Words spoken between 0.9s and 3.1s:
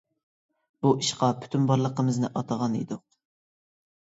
ئىشقا پۈتۈن بارلىقىمىزنى ئاتىغان ئىدۇق.